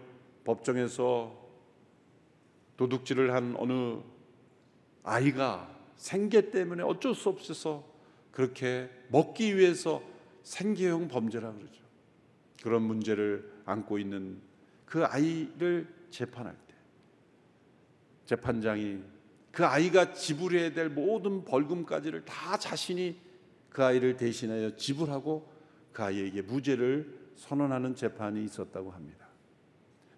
법정에서 0.44 1.40
도둑질을 2.76 3.32
한 3.32 3.54
어느 3.58 4.00
아이가 5.04 5.72
생계 5.96 6.50
때문에 6.50 6.82
어쩔 6.82 7.14
수 7.14 7.28
없어서 7.28 7.84
그렇게 8.32 8.90
먹기 9.08 9.56
위해서 9.56 10.02
생계형 10.42 11.08
범죄라 11.08 11.52
그러죠. 11.52 11.82
그런 12.62 12.82
문제를 12.82 13.52
안고 13.64 13.98
있는 13.98 14.40
그 14.84 15.04
아이를 15.04 15.88
재판할 16.10 16.56
때 16.66 16.71
재판장이 18.24 19.00
그 19.50 19.64
아이가 19.66 20.12
지불해야 20.14 20.72
될 20.72 20.88
모든 20.88 21.44
벌금까지를 21.44 22.24
다 22.24 22.56
자신이 22.56 23.16
그 23.68 23.84
아이를 23.84 24.16
대신하여 24.16 24.76
지불하고 24.76 25.50
그 25.92 26.02
아이에게 26.02 26.42
무죄를 26.42 27.22
선언하는 27.36 27.94
재판이 27.94 28.44
있었다고 28.44 28.90
합니다. 28.90 29.26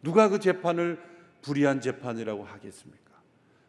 누가 0.02 0.28
그 0.28 0.38
재판을 0.38 1.00
불의한 1.42 1.80
재판이라고 1.80 2.44
하겠습니까? 2.44 3.04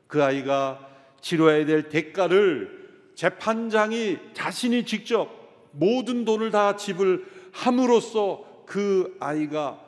그 0.07 0.23
아이가 0.23 0.89
치러야 1.21 1.65
될 1.65 1.89
대가를 1.89 3.11
재판장이 3.15 4.19
자신이 4.33 4.85
직접 4.85 5.29
모든 5.71 6.25
돈을 6.25 6.51
다 6.51 6.75
지불함으로써 6.75 8.63
그 8.65 9.15
아이가 9.19 9.84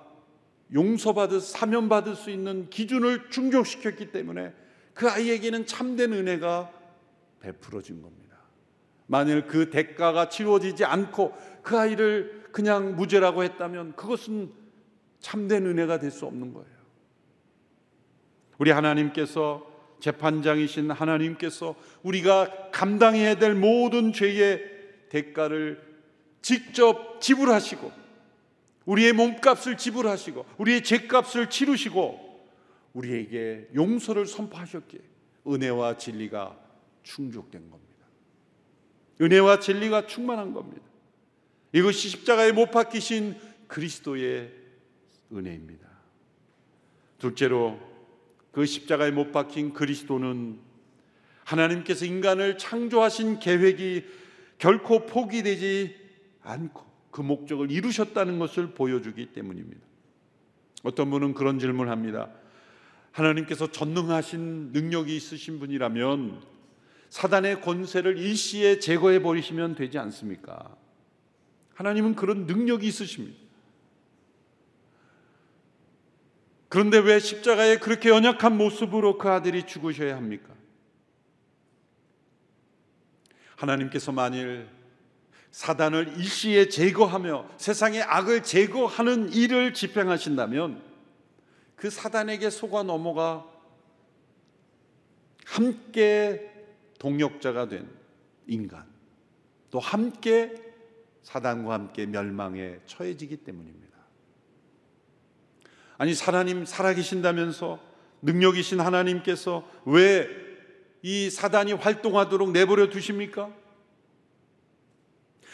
용서받을 0.74 1.40
사면받을 1.40 2.16
수 2.16 2.30
있는 2.30 2.70
기준을 2.70 3.30
충족시켰기 3.30 4.12
때문에 4.12 4.54
그 4.94 5.10
아이에게는 5.10 5.66
참된 5.66 6.14
은혜가 6.14 6.72
베풀어진 7.40 8.02
겁니다. 8.02 8.38
만일 9.06 9.48
그 9.48 9.70
대가가 9.70 10.30
치루어지지 10.30 10.84
않고 10.84 11.34
그 11.64 11.78
아이를 11.78 12.48
그냥 12.52 12.96
무죄라고 12.96 13.44
했다면 13.44 13.96
그것은 13.96 14.52
참된 15.20 15.66
은혜가 15.66 16.00
될 16.00 16.12
수 16.12 16.26
없는 16.26 16.54
거예요. 16.54 16.78
우리 18.58 18.72
하나님께서 18.72 19.66
재판장이신 20.00 20.92
하나님께서 20.92 21.76
우리가 22.04 22.70
감당해야 22.72 23.36
될 23.36 23.56
모든 23.56 24.14
죄의 24.14 24.62
대가를 25.10 25.82
직접 26.42 27.20
지불하시고 27.22 27.92
우리의 28.88 29.14
몸값을 29.14 29.78
지불하시고 29.78 30.46
우리의 30.58 30.84
죄값을 30.84 31.50
치르시고 31.50 32.26
우리에게 32.94 33.68
용서를 33.76 34.26
선포하셨기에 34.26 35.02
은혜와 35.46 35.98
진리가 35.98 36.58
충족된 37.04 37.70
겁니다. 37.70 38.06
은혜와 39.22 39.60
진리가 39.60 40.08
충만한 40.08 40.54
겁니다. 40.54 40.84
이것이 41.74 42.10
십자가에 42.10 42.54
못 42.54 42.72
박히신 42.72 43.36
그리스도의 43.68 44.52
은혜입니다. 45.34 45.86
둘째로 47.20 47.80
그 48.52 48.66
십자가에 48.66 49.12
못 49.12 49.32
박힌 49.32 49.74
그리스도는 49.74 50.60
하나님께서 51.44 52.06
인간을 52.06 52.58
창조하신 52.58 53.40
계획이 53.40 54.06
결코 54.58 55.06
포기되지 55.06 55.96
않고 56.42 56.87
그 57.18 57.24
목적을 57.24 57.72
이루셨다는 57.72 58.38
것을 58.38 58.76
보여주기 58.76 59.34
때문입니다. 59.34 59.82
어떤 60.84 61.10
분은 61.10 61.34
그런 61.34 61.58
질문을 61.58 61.92
합니다. 61.92 62.30
하나님께서 63.12 63.72
전능하신 63.72 64.72
능력이 64.72 65.16
있으신 65.16 65.58
분이라면 65.58 66.44
사단의 67.10 67.62
권세를 67.62 68.20
일시에 68.20 68.78
제거해 68.78 69.24
버리시면 69.24 69.74
되지 69.74 69.98
않습니까? 69.98 70.78
하나님은 71.74 72.14
그런 72.14 72.46
능력이 72.46 72.86
있으십니다. 72.86 73.36
그런데 76.70 77.00
왜 77.00 77.18
십자가에 77.18 77.78
그렇게 77.78 78.10
연약한 78.10 78.56
모습으로 78.56 79.18
그 79.18 79.28
아들이 79.28 79.66
죽으셔야 79.66 80.16
합니까? 80.16 80.54
하나님께서 83.56 84.12
만일 84.12 84.78
사단을 85.52 86.18
일시에 86.18 86.70
제거하며 86.70 87.50
세상의 87.58 88.04
악을 88.04 88.44
제거하는 88.44 89.34
일을 89.34 89.74
집행하신다면 89.74 90.82
그 91.76 91.90
사단에게 91.90 92.50
속아 92.50 92.84
넘어가 92.84 93.46
함께 95.46 96.52
동력자가 97.00 97.70
된 97.70 97.90
인간 98.48 98.86
또 99.70 99.80
함께 99.80 100.56
사단과 101.24 101.74
함께 101.74 102.06
멸망에 102.06 102.80
처해지기 102.86 103.38
때문입니다. 103.38 103.98
아니 105.98 106.14
하나님 106.14 106.66
살아계신다면서 106.66 107.80
능력이신 108.22 108.80
하나님께서 108.80 109.68
왜 109.86 110.48
이 111.02 111.30
사단이 111.30 111.74
활동하도록 111.74 112.52
내버려 112.52 112.90
두십니까? 112.90 113.50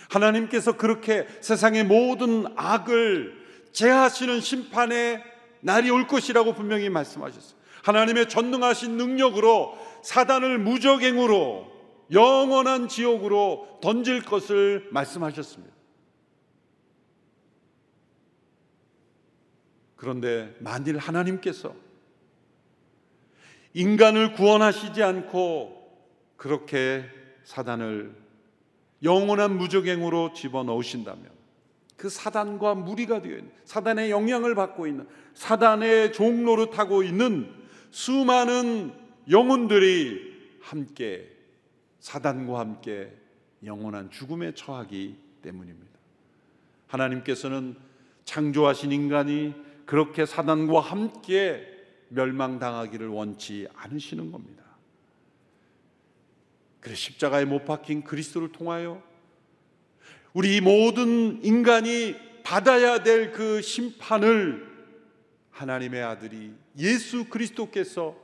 하나님께서 0.09 0.77
그렇게 0.77 1.27
세상의 1.41 1.83
모든 1.85 2.45
악을 2.55 3.43
제하시는 3.71 4.41
심판의 4.41 5.23
날이 5.61 5.89
올 5.89 6.07
것이라고 6.07 6.53
분명히 6.53 6.89
말씀하셨어요. 6.89 7.59
하나님의 7.83 8.29
전능하신 8.29 8.97
능력으로 8.97 9.77
사단을 10.03 10.57
무적행으로 10.57 11.71
영원한 12.11 12.87
지옥으로 12.87 13.79
던질 13.81 14.23
것을 14.23 14.87
말씀하셨습니다. 14.91 15.73
그런데 19.95 20.55
만일 20.59 20.97
하나님께서 20.97 21.73
인간을 23.73 24.33
구원하시지 24.33 25.01
않고 25.01 25.81
그렇게 26.35 27.05
사단을 27.43 28.22
영원한 29.03 29.57
무적행으로 29.57 30.33
집어넣으신다면 30.33 31.29
그 31.97 32.09
사단과 32.09 32.75
무리가 32.75 33.21
되어 33.21 33.37
있는 33.37 33.51
사단의 33.65 34.11
영향을 34.11 34.55
받고 34.55 34.87
있는 34.87 35.07
사단의 35.33 36.13
종로를 36.13 36.69
타고 36.69 37.03
있는 37.03 37.49
수많은 37.91 38.93
영혼들이 39.29 40.33
함께 40.61 41.29
사단과 41.99 42.59
함께 42.59 43.13
영원한 43.63 44.09
죽음에 44.09 44.53
처하기 44.53 45.15
때문입니다. 45.41 45.93
하나님께서는 46.87 47.75
창조하신 48.25 48.91
인간이 48.91 49.53
그렇게 49.85 50.25
사단과 50.25 50.79
함께 50.79 51.67
멸망당하기를 52.09 53.07
원치 53.07 53.67
않으시는 53.75 54.31
겁니다. 54.31 54.62
그래 56.83 56.95
십자가에 56.95 57.45
못 57.45 57.63
박힌 57.63 58.03
그리스도를 58.03 58.51
통하여 58.51 59.01
우리 60.33 60.59
모든 60.59 61.43
인간이 61.43 62.15
받아야 62.43 63.01
될 63.03 63.31
그 63.31 63.61
심판을 63.61 64.69
하나님의 65.51 66.03
아들이 66.03 66.53
예수 66.77 67.29
그리스도께서 67.29 68.17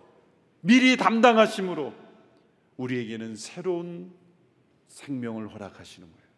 미리 0.60 0.98
담당하심으로 0.98 1.94
우리에게는 2.76 3.38
새로운 3.38 4.12
생명을 4.90 5.54
허락하시는 5.54 6.06
거예요. 6.06 6.30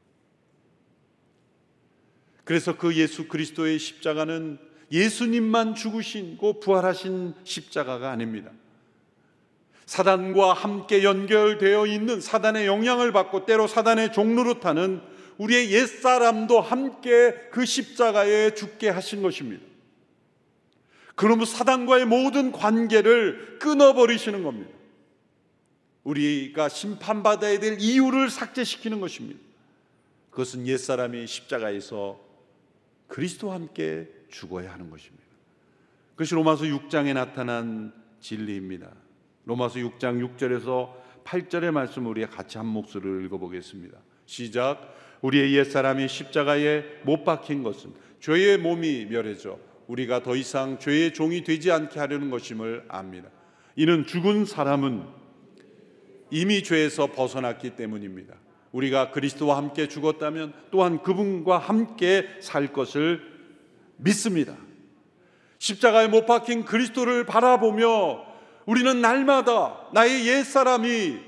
그래서 2.43 2.77
그 2.77 2.95
예수 2.95 3.27
그리스도의 3.27 3.79
십자가는 3.79 4.59
예수님만 4.91 5.73
죽으신 5.73 6.37
고 6.37 6.59
부활하신 6.59 7.33
십자가가 7.43 8.11
아닙니다. 8.11 8.51
사단과 9.85 10.53
함께 10.53 11.03
연결되어 11.03 11.85
있는 11.85 12.21
사단의 12.21 12.65
영향을 12.67 13.11
받고 13.11 13.45
때로 13.45 13.67
사단의 13.67 14.13
종로로 14.13 14.59
타는 14.59 15.01
우리의 15.37 15.71
옛사람도 15.71 16.61
함께 16.61 17.33
그 17.51 17.65
십자가에 17.65 18.53
죽게 18.53 18.89
하신 18.89 19.21
것입니다. 19.21 19.63
그러면 21.15 21.45
사단과의 21.45 22.05
모든 22.05 22.51
관계를 22.51 23.59
끊어버리시는 23.59 24.43
겁니다. 24.43 24.71
우리가 26.03 26.69
심판받아야 26.69 27.59
될 27.59 27.77
이유를 27.79 28.29
삭제시키는 28.29 28.99
것입니다. 28.99 29.39
그것은 30.31 30.65
옛사람이 30.65 31.27
십자가에서 31.27 32.19
그리스도와 33.07 33.55
함께 33.55 34.07
죽어야 34.29 34.71
하는 34.71 34.89
것입니다. 34.89 35.23
그것이 36.11 36.33
로마서 36.33 36.63
6장에 36.63 37.13
나타난 37.13 37.93
진리입니다. 38.21 38.89
로마서 39.45 39.79
6장 39.79 40.37
6절에서 40.37 40.93
8절의 41.23 41.71
말씀을 41.71 42.11
우리 42.11 42.25
같이 42.25 42.57
한 42.57 42.67
목소리를 42.67 43.25
읽어보겠습니다. 43.25 43.97
시작. 44.25 44.95
우리의 45.21 45.53
옛 45.55 45.63
사람이 45.63 46.07
십자가에 46.07 46.83
못 47.03 47.23
박힌 47.23 47.63
것은 47.63 47.93
죄의 48.19 48.57
몸이 48.57 49.05
멸해져 49.05 49.59
우리가 49.87 50.23
더 50.23 50.35
이상 50.35 50.79
죄의 50.79 51.13
종이 51.13 51.43
되지 51.43 51.71
않게 51.71 51.99
하려는 51.99 52.29
것임을 52.29 52.85
압니다. 52.87 53.29
이는 53.75 54.05
죽은 54.05 54.45
사람은 54.45 55.05
이미 56.29 56.63
죄에서 56.63 57.07
벗어났기 57.07 57.71
때문입니다. 57.71 58.35
우리가 58.71 59.11
그리스도와 59.11 59.57
함께 59.57 59.87
죽었다면 59.87 60.53
또한 60.71 61.01
그분과 61.01 61.57
함께 61.57 62.27
살 62.39 62.71
것을 62.71 63.21
믿습니다. 63.97 64.55
십자가에 65.57 66.07
못 66.07 66.25
박힌 66.25 66.63
그리스도를 66.63 67.25
바라보며 67.25 68.30
우리는 68.65 69.01
날마다 69.01 69.89
나의 69.93 70.27
옛사람이 70.27 71.19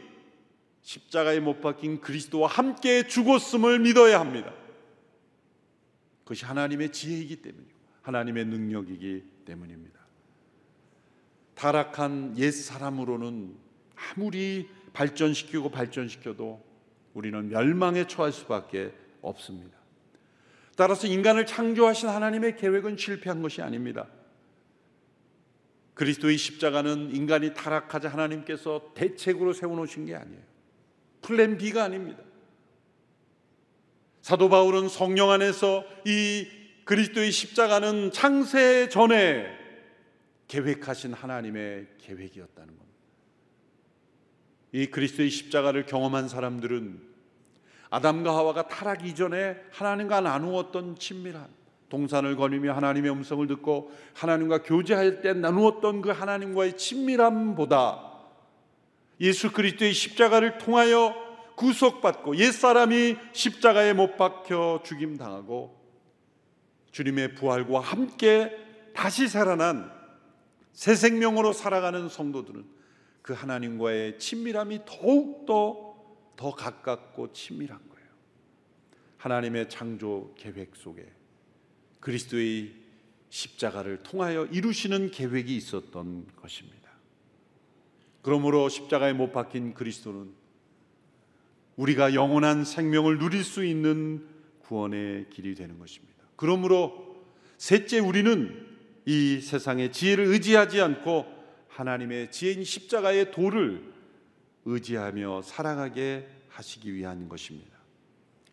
십자가에 0.81 1.39
못 1.39 1.61
박힌 1.61 2.01
그리스도와 2.01 2.47
함께 2.47 3.07
죽었음을 3.07 3.79
믿어야 3.79 4.19
합니다. 4.19 4.53
그것이 6.23 6.45
하나님의 6.45 6.91
지혜이기 6.91 7.41
때문이고 7.41 7.73
하나님의 8.01 8.45
능력이기 8.45 9.23
때문입니다. 9.45 9.99
타락한 11.55 12.37
옛사람으로는 12.37 13.55
아무리 13.95 14.69
발전시키고 14.91 15.69
발전시켜도 15.69 16.63
우리는 17.13 17.49
멸망에 17.49 18.07
처할 18.07 18.31
수밖에 18.31 18.93
없습니다. 19.21 19.77
따라서 20.75 21.07
인간을 21.07 21.45
창조하신 21.45 22.09
하나님의 22.09 22.57
계획은 22.57 22.97
실패한 22.97 23.41
것이 23.41 23.61
아닙니다. 23.61 24.07
그리스도의 25.93 26.37
십자가는 26.37 27.15
인간이 27.15 27.53
타락하자 27.53 28.09
하나님께서 28.09 28.91
대책으로 28.95 29.53
세워놓으신 29.53 30.05
게 30.05 30.15
아니에요. 30.15 30.41
플랜 31.21 31.57
B가 31.57 31.83
아닙니다. 31.83 32.21
사도 34.21 34.49
바울은 34.49 34.89
성령 34.89 35.31
안에서 35.31 35.85
이 36.05 36.47
그리스도의 36.85 37.31
십자가는 37.31 38.11
창세 38.11 38.89
전에 38.89 39.45
계획하신 40.47 41.13
하나님의 41.13 41.87
계획이었다는 41.99 42.67
겁니다. 42.67 42.99
이 44.71 44.87
그리스도의 44.87 45.29
십자가를 45.29 45.85
경험한 45.85 46.27
사람들은 46.27 47.13
아담과 47.89 48.35
하와가 48.35 48.67
타락 48.67 49.05
이전에 49.05 49.55
하나님과 49.71 50.21
나누었던 50.21 50.97
친밀함, 50.97 51.47
동산을 51.93 52.35
거니며 52.37 52.73
하나님의 52.73 53.11
음성을 53.11 53.45
듣고 53.45 53.91
하나님과 54.15 54.63
교제할 54.63 55.21
때 55.21 55.33
나누었던 55.33 56.01
그 56.01 56.09
하나님과의 56.09 56.75
친밀함보다 56.75 58.13
예수 59.21 59.51
그리스도의 59.51 59.93
십자가를 59.93 60.57
통하여 60.57 61.13
구속받고 61.55 62.37
옛사람이 62.37 63.17
십자가에 63.33 63.93
못 63.93 64.17
박혀 64.17 64.81
죽임 64.83 65.17
당하고 65.17 65.79
주님의 66.91 67.35
부활과 67.35 67.79
함께 67.79 68.57
다시 68.95 69.27
살아난 69.27 69.91
새 70.71 70.95
생명으로 70.95 71.53
살아가는 71.53 72.09
성도들은 72.09 72.65
그 73.21 73.33
하나님과의 73.33 74.17
친밀함이 74.17 74.79
더욱더 74.87 75.93
더 76.37 76.55
가깝고 76.55 77.33
친밀한 77.33 77.77
거예요. 77.77 78.09
하나님의 79.19 79.69
창조 79.69 80.33
계획 80.35 80.75
속에 80.75 81.22
그리스도의 82.03 82.73
십자가를 83.29 84.03
통하여 84.03 84.45
이루시는 84.45 85.09
계획이 85.11 85.55
있었던 85.55 86.27
것입니다. 86.35 86.91
그러므로 88.21 88.67
십자가에 88.67 89.13
못 89.13 89.31
박힌 89.31 89.73
그리스도는 89.73 90.31
우리가 91.77 92.13
영원한 92.13 92.65
생명을 92.65 93.19
누릴 93.19 93.43
수 93.43 93.65
있는 93.65 94.27
구원의 94.59 95.29
길이 95.29 95.55
되는 95.55 95.79
것입니다. 95.79 96.23
그러므로 96.35 97.23
셋째 97.57 97.99
우리는 97.99 98.67
이 99.05 99.39
세상의 99.39 99.93
지혜를 99.93 100.25
의지하지 100.25 100.81
않고 100.81 101.25
하나님의 101.69 102.31
지혜인 102.31 102.63
십자가의 102.65 103.31
도를 103.31 103.93
의지하며 104.65 105.41
살아가게 105.41 106.27
하시기 106.49 106.93
위한 106.93 107.29
것입니다. 107.29 107.71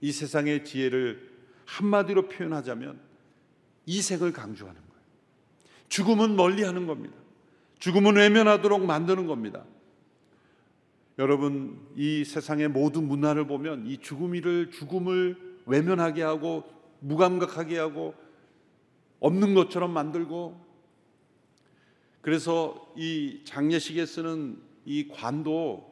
이 0.01 0.13
세상의 0.13 0.65
지혜를 0.65 1.31
한마디로 1.67 2.29
표현하자면 2.29 3.10
이색을 3.91 4.33
강조하는 4.33 4.81
거예요. 4.81 5.03
죽음은 5.89 6.37
멀리 6.37 6.63
하는 6.63 6.87
겁니다. 6.87 7.17
죽음은 7.81 8.17
외면하도록 8.17 8.85
만드는 8.85 9.27
겁니다. 9.27 9.65
여러분, 11.19 11.81
이 11.97 12.25
세상의 12.25 12.69
모든 12.69 13.09
문화를 13.09 13.47
보면 13.47 13.87
이 13.87 13.99
죽음이를 13.99 14.71
죽음을 14.71 15.59
외면하게 15.67 16.23
하고 16.23 16.65
무감각하게 17.01 17.79
하고 17.79 18.15
없는 19.19 19.55
것처럼 19.55 19.91
만들고 19.93 20.71
그래서 22.23 22.93
이 22.97 23.41
장례식에 23.45 24.07
쓰는 24.07 24.61
이 24.85 25.09
관도 25.09 25.91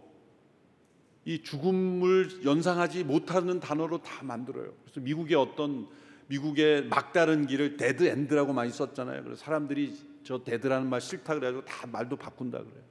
이 1.24 1.42
죽음을 1.42 2.44
연상하지 2.44 3.04
못하는 3.04 3.60
단어로 3.60 4.02
다 4.02 4.24
만들어요. 4.24 4.72
그래서 4.84 5.00
미국의 5.00 5.36
어떤 5.36 5.88
미국의 6.28 6.86
막다른 6.88 7.46
길을 7.46 7.76
dead 7.76 8.04
end라고 8.04 8.52
많이 8.52 8.70
썼잖아요. 8.70 9.24
그래서 9.24 9.42
사람들이 9.42 9.96
저 10.22 10.44
dead라는 10.44 10.88
말 10.88 11.00
싫다 11.00 11.34
그래가지고 11.34 11.64
다 11.64 11.86
말도 11.86 12.16
바꾼다 12.16 12.58
그래요. 12.58 12.82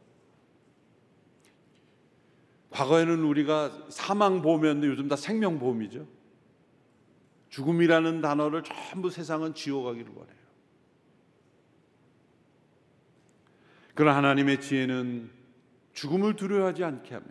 과거에는 2.71 3.23
우리가 3.23 3.88
사망 3.89 4.41
보험이었는데 4.41 4.88
요즘 4.88 5.08
다 5.08 5.15
생명 5.15 5.60
보험이죠. 5.60 6.08
죽음이라는 7.50 8.21
단어를 8.21 8.63
전부 8.63 9.10
세상은 9.10 9.54
지워가기를 9.54 10.12
원해요. 10.13 10.38
그러나 13.93 14.17
하나님의 14.17 14.62
지혜는 14.62 15.32
죽음을 15.93 16.36
두려워하지 16.36 16.84
않게 16.84 17.15
하며 17.15 17.26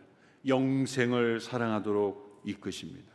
영생을 0.46 1.40
사랑하도록 1.40 2.42
이끄십니다. 2.44 3.12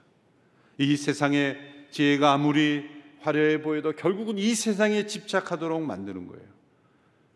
이 0.77 0.95
세상의 0.95 1.70
지혜가 1.91 2.33
아무리 2.33 2.89
화려해 3.19 3.61
보여도 3.61 3.91
결국은 3.93 4.37
이 4.37 4.55
세상에 4.55 5.05
집착하도록 5.05 5.81
만드는 5.81 6.27
거예요. 6.27 6.45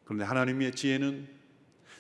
그런데 0.04 0.24
하나님의 0.24 0.72
지혜는 0.74 1.28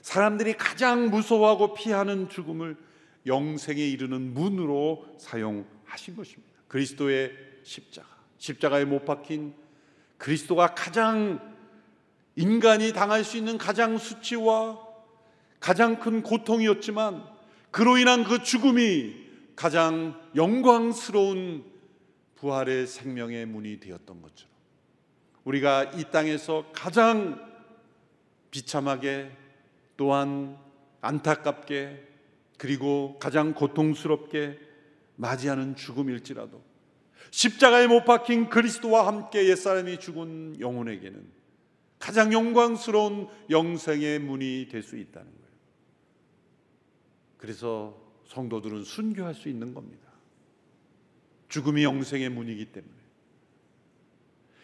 사람들이 0.01 0.53
가장 0.53 1.09
무서워하고 1.09 1.73
피하는 1.73 2.29
죽음을 2.29 2.77
영생에 3.25 3.81
이르는 3.81 4.33
문으로 4.33 5.05
사용하신 5.17 6.15
것입니다. 6.15 6.53
그리스도의 6.67 7.31
십자가, 7.63 8.07
십자가에 8.37 8.85
못 8.85 9.05
박힌 9.05 9.53
그리스도가 10.17 10.75
가장 10.75 11.55
인간이 12.35 12.93
당할 12.93 13.23
수 13.23 13.37
있는 13.37 13.57
가장 13.57 13.97
수치와 13.97 14.79
가장 15.59 15.99
큰 15.99 16.21
고통이었지만 16.21 17.23
그로 17.71 17.97
인한 17.97 18.23
그 18.23 18.43
죽음이 18.43 19.15
가장 19.55 20.19
영광스러운 20.35 21.63
부활의 22.35 22.87
생명의 22.87 23.45
문이 23.45 23.79
되었던 23.79 24.21
것처럼 24.21 24.53
우리가 25.43 25.85
이 25.95 26.05
땅에서 26.11 26.65
가장 26.73 27.39
비참하게 28.51 29.31
또한 29.97 30.57
안타깝게 31.01 32.07
그리고 32.57 33.17
가장 33.19 33.53
고통스럽게 33.53 34.59
맞이하는 35.17 35.75
죽음일지라도 35.75 36.63
십자가에 37.31 37.87
못 37.87 38.05
박힌 38.05 38.49
그리스도와 38.49 39.07
함께 39.07 39.49
옛사람이 39.49 39.99
죽은 39.99 40.59
영혼에게는 40.59 41.35
가장 41.99 42.33
영광스러운 42.33 43.27
영생의 43.49 44.19
문이 44.19 44.67
될 44.69 44.83
수 44.83 44.97
있다는 44.97 45.31
거예요. 45.31 45.45
그래서 47.37 47.97
성도들은 48.27 48.83
순교할 48.83 49.33
수 49.33 49.49
있는 49.49 49.73
겁니다. 49.73 50.04
죽음이 51.55 51.85
영생의 51.85 52.27
문이기 52.27 52.65
때문에. 52.65 52.93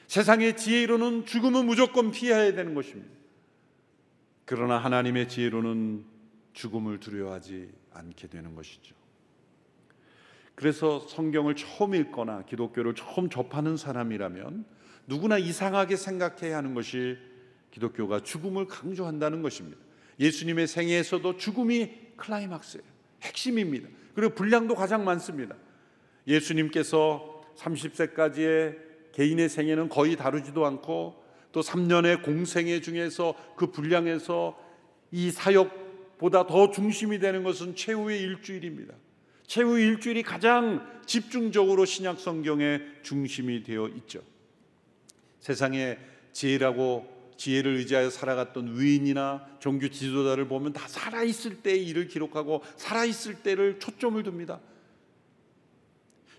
세상의 0.08 0.58
지혜로는 0.58 1.25
죽음은 1.25 1.65
무조건 1.65 2.12
피해야 2.12 2.54
되는 2.54 2.73
것입니다. 2.73 3.10
그러나 4.43 4.77
하나님의 4.77 5.30
지혜로는 5.30 6.04
죽음을 6.51 6.99
두려워하지 6.99 7.71
않게 7.93 8.27
되는 8.27 8.56
것이죠. 8.56 8.93
그래서 10.54 10.99
성경을 11.08 11.56
처음 11.56 11.95
읽거나 11.95 12.43
기독교를 12.43 12.93
처음 12.93 13.30
접하는 13.30 13.77
사람이라면 13.77 14.65
누구나 15.08 15.38
이상하게 15.38 15.95
생각해야 15.95 16.58
하는 16.58 16.73
것이 16.73 17.17
기독교가 17.71 18.19
죽음을 18.19 18.67
강조한다는 18.67 19.41
것입니다. 19.41 19.77
예수님의 20.19 20.67
생애에서도 20.67 21.38
죽음이 21.38 21.89
클라이막스예요. 22.17 22.84
핵심입니다. 23.21 23.88
그리고 24.13 24.36
분량도 24.36 24.75
가장 24.75 25.06
많습니다. 25.06 25.56
예수님께서 26.27 27.41
30세까지의 27.57 28.77
개인의 29.13 29.49
생애는 29.49 29.89
거의 29.89 30.15
다루지도 30.15 30.65
않고 30.65 31.21
또 31.51 31.62
3년의 31.62 32.23
공생애 32.23 32.81
중에서 32.81 33.36
그 33.55 33.71
분량에서 33.71 34.57
이 35.12 35.31
사역보다 35.31 36.47
더 36.47 36.71
중심이 36.71 37.19
되는 37.19 37.43
것은 37.43 37.75
최후의 37.75 38.21
일주일입니다. 38.21 38.93
최후 39.45 39.77
일주일이 39.77 40.23
가장 40.23 40.88
집중적으로 41.05 41.84
신약 41.84 42.19
성경의 42.19 42.81
중심이 43.03 43.63
되어 43.63 43.89
있죠. 43.89 44.21
세상에 45.41 45.97
지혜라고 46.31 47.34
지혜를 47.36 47.75
의지하여 47.77 48.10
살아갔던 48.12 48.79
위인이나 48.79 49.45
종교 49.60 49.89
지도자를 49.89 50.47
보면 50.47 50.73
다 50.73 50.88
살아 50.88 51.23
있을 51.23 51.57
때의 51.57 51.86
일을 51.88 52.07
기록하고 52.07 52.62
살아 52.77 53.03
있을 53.03 53.41
때를 53.41 53.79
초점을 53.79 54.23
둡니다. 54.25 54.62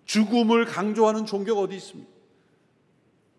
죽음을 0.04 0.64
강조하는 0.64 1.26
종교가 1.26 1.62
어디 1.62 1.76
있습니까? 1.76 2.10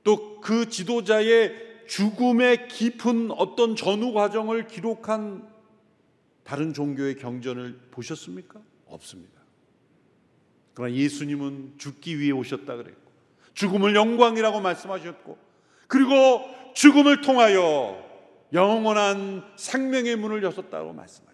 또 0.04 0.34
그 0.44 0.70
지도자의 0.70 1.54
죽음의 1.88 2.68
깊은 2.68 3.32
어떤 3.32 3.78
전후 3.78 4.12
과정을 4.12 4.68
기록한 4.68 5.48
다른 6.44 6.74
종교의 6.74 7.16
경전을 7.16 7.80
보셨습니까? 7.92 8.60
없습니다. 8.88 9.42
그러나 10.74 10.94
예수님은 10.94 11.76
죽기 11.78 12.20
위해 12.20 12.32
오셨다 12.32 12.76
그랬고 12.76 13.10
죽음을 13.54 13.96
영광이라고 13.96 14.60
말씀하셨고 14.60 15.38
그리고 15.88 16.42
죽음을 16.74 17.22
통하여 17.22 18.04
영원한 18.52 19.44
생명의 19.56 20.18
문을 20.18 20.44
여셨다고 20.44 20.92
말씀하셨습니다. 20.92 21.34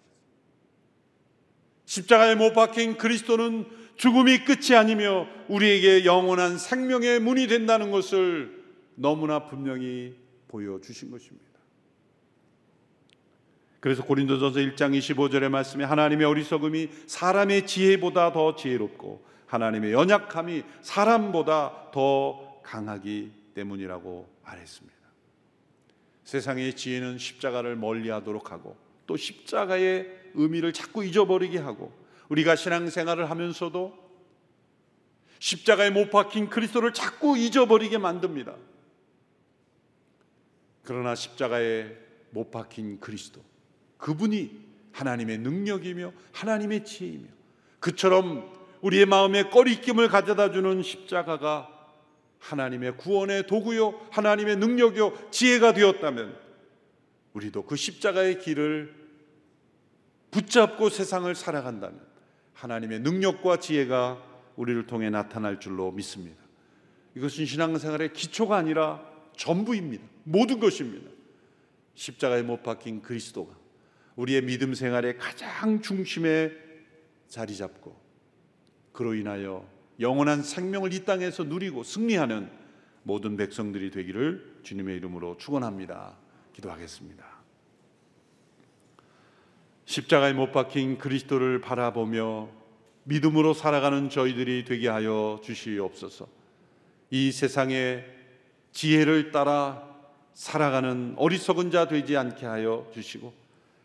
십자가에 1.86 2.36
못 2.36 2.54
박힌 2.54 2.98
그리스도는 2.98 3.66
죽음이 4.00 4.46
끝이 4.46 4.78
아니며 4.78 5.28
우리에게 5.50 6.06
영원한 6.06 6.58
생명의 6.58 7.20
문이 7.20 7.48
된다는 7.48 7.92
것을 7.92 8.64
너무나 8.96 9.46
분명히 9.46 10.16
보여주신 10.48 11.12
것입니다. 11.12 11.50
그래서 13.82 14.06
고린도전서 14.06 14.58
1장 14.58 14.98
25절의 14.98 15.50
말씀에 15.50 15.84
하나님의 15.84 16.26
어리석음이 16.28 16.90
사람의 17.08 17.68
지혜보다 17.68 18.32
더 18.32 18.56
지혜롭고 18.56 19.26
하나님의 19.48 19.92
연약함이 19.92 20.64
사람보다 20.82 21.92
더 21.92 22.62
강하기 22.64 23.32
때문이라고 23.54 24.30
말했습니다. 24.46 24.98
세상의 26.24 26.78
지혜는 26.78 27.18
십자가를 27.18 27.76
멀리 27.76 28.10
하도록 28.10 28.50
하고 28.50 28.78
또 29.06 29.18
십자가의 29.18 30.08
의미를 30.36 30.72
자꾸 30.72 31.04
잊어버리게 31.04 31.58
하고 31.58 31.99
우리가 32.30 32.56
신앙생활을 32.56 33.30
하면서도 33.30 34.10
십자가에 35.40 35.90
못 35.90 36.10
박힌 36.10 36.50
그리스도를 36.50 36.94
자꾸 36.94 37.38
잊어버리게 37.38 37.98
만듭니다. 37.98 38.56
그러나 40.84 41.16
십자가에 41.16 41.96
못 42.32 42.52
박힌 42.52 43.00
그리스도 43.00 43.44
그분이 43.98 44.70
하나님의 44.92 45.40
능력이며 45.40 46.14
하나님의 46.32 46.86
지혜이며 46.86 47.28
그처럼 47.80 48.52
우리의 48.82 49.06
마음에 49.06 49.44
꺼리낌을 49.44 50.08
가져다 50.08 50.52
주는 50.52 50.82
십자가가 50.82 51.76
하나님의 52.40 52.98
구원의 52.98 53.48
도구요, 53.48 54.00
하나님의 54.12 54.56
능력요, 54.58 55.30
지혜가 55.32 55.74
되었다면 55.74 56.38
우리도 57.34 57.66
그 57.66 57.76
십자가의 57.76 58.40
길을 58.40 58.96
붙잡고 60.32 60.90
세상을 60.90 61.34
살아간다면 61.36 62.09
하나님의 62.60 63.00
능력과 63.00 63.60
지혜가 63.60 64.22
우리를 64.58 64.86
통해 64.86 65.10
나타날 65.10 65.60
줄로 65.60 65.92
믿습니다. 65.92 66.38
이것은 67.16 67.46
신앙생활의 67.46 68.12
기초가 68.14 68.58
아니라 68.58 69.02
전부입니다. 69.38 70.04
모든 70.26 70.60
것입니다. 70.60 71.10
십자가에 71.96 72.42
못 72.42 72.62
박힌 72.62 73.02
그리스도가 73.02 73.56
우리의 74.18 74.42
믿음 74.44 74.74
생활의 74.74 75.18
가장 75.18 75.82
중심에 75.82 76.52
자리 77.28 77.56
잡고 77.56 77.96
그로 78.92 79.16
인하여 79.16 79.66
영원한 80.02 80.44
생명을 80.44 80.94
이 80.94 81.06
땅에서 81.06 81.46
누리고 81.46 81.84
승리하는 81.84 82.50
모든 83.04 83.38
백성들이 83.38 83.92
되기를 83.92 84.60
주님의 84.64 84.98
이름으로 84.98 85.38
축원합니다. 85.38 86.18
기도하겠습니다. 86.54 87.39
십자가에 89.90 90.34
못 90.34 90.52
박힌 90.52 91.00
그리스도를 91.00 91.62
바라보며 91.62 92.48
믿음으로 93.06 93.56
살아가는 93.56 94.12
저희들이 94.12 94.64
되게 94.64 94.88
하여 94.88 95.42
주시옵소서. 95.44 96.28
이 97.10 97.32
세상의 97.32 98.06
지혜를 98.72 99.32
따라 99.32 99.84
살아가는 100.36 101.16
어리석은 101.18 101.72
자 101.72 101.88
되지 101.88 102.18
않게 102.18 102.46
하여 102.46 102.88
주시고 102.94 103.34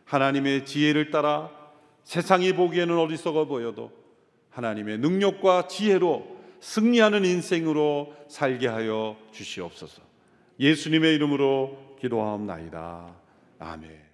하나님의 0.04 0.66
지혜를 0.66 1.10
따라 1.10 1.50
세상이 2.02 2.52
보기에는 2.52 2.98
어리석어 2.98 3.46
보여도 3.46 3.90
하나님의 4.50 4.98
능력과 4.98 5.68
지혜로 5.68 6.36
승리하는 6.60 7.24
인생으로 7.24 8.14
살게 8.28 8.68
하여 8.68 9.16
주시옵소서. 9.32 10.02
예수님의 10.60 11.14
이름으로 11.14 11.96
기도하옵나이다. 11.98 13.14
아멘. 13.58 14.13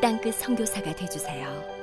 땅끝 0.00 0.34
성교사가 0.36 0.94
되주세요 0.94 1.77